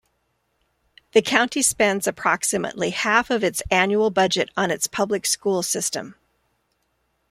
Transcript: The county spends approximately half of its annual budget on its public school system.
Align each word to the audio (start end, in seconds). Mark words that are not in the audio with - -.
The 1.11 1.21
county 1.21 1.61
spends 1.61 2.07
approximately 2.07 2.89
half 2.89 3.29
of 3.29 3.43
its 3.43 3.61
annual 3.69 4.09
budget 4.09 4.49
on 4.57 4.71
its 4.71 4.87
public 4.87 5.27
school 5.27 5.61
system. 5.61 6.15